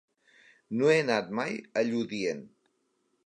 No 0.77 0.87
he 0.93 0.95
anat 1.01 1.29
mai 1.41 1.53
a 1.81 1.83
Lludient. 1.91 2.43